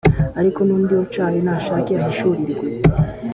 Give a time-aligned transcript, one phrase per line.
[0.39, 2.57] ariko undi wicaye nashoka ahishurirwa